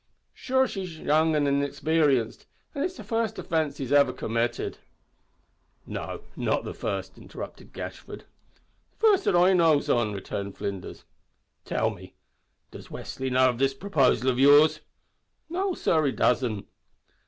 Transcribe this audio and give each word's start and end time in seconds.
Sure 0.33 0.65
he's 0.65 0.97
young 0.97 1.35
and 1.35 1.47
inexparienced, 1.47 2.47
an' 2.73 2.81
it's 2.81 2.97
the 2.97 3.03
first 3.03 3.37
offince 3.37 3.77
he's 3.77 3.93
iver 3.93 4.11
committed" 4.11 4.79
"No, 5.85 6.21
not 6.35 6.63
the 6.63 6.73
first" 6.73 7.19
interrupted 7.19 7.71
Gashford. 7.71 8.25
"The 8.93 8.97
first 8.97 9.25
that 9.25 9.35
I 9.35 9.53
knows 9.53 9.91
on," 9.91 10.11
returned 10.11 10.57
Flinders. 10.57 11.03
"Tell 11.65 11.91
me 11.91 12.15
does 12.71 12.87
Westly 12.89 13.29
know 13.31 13.49
of 13.49 13.59
this 13.59 13.75
proposal 13.75 14.31
of 14.31 14.39
yours?" 14.39 14.79
"No 15.51 15.75
sor, 15.75 16.07
he 16.07 16.11
doesn't." 16.11 16.65